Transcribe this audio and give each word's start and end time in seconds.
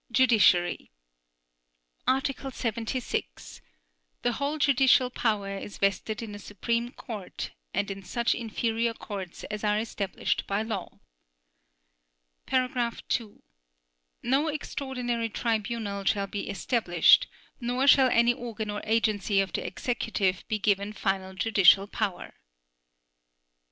JUDICIARY 0.11 0.89
Article 2.07 2.49
76. 2.49 3.61
The 4.23 4.31
whole 4.31 4.57
judicial 4.57 5.11
power 5.11 5.55
is 5.55 5.77
vested 5.77 6.23
in 6.23 6.33
a 6.33 6.39
Supreme 6.39 6.89
Court 6.91 7.51
and 7.71 7.91
in 7.91 8.01
such 8.01 8.33
inferior 8.33 8.95
courts 8.95 9.43
as 9.51 9.63
are 9.63 9.77
established 9.77 10.47
by 10.47 10.63
law. 10.63 10.97
(2) 12.47 13.43
No 14.23 14.47
extraordinary 14.47 15.29
tribunal 15.29 16.03
shall 16.05 16.25
be 16.25 16.49
established, 16.49 17.27
nor 17.59 17.85
shall 17.85 18.09
any 18.09 18.33
organ 18.33 18.71
or 18.71 18.81
agency 18.85 19.39
of 19.39 19.53
the 19.53 19.63
Executive 19.67 20.43
be 20.47 20.57
given 20.57 20.93
final 20.93 21.35
judicial 21.35 21.85
power. 21.85 22.33